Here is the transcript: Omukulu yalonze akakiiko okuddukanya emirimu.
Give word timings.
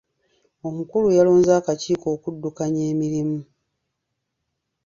Omukulu 0.67 1.07
yalonze 1.17 1.51
akakiiko 1.59 2.07
okuddukanya 2.15 2.81
emirimu. 2.91 3.39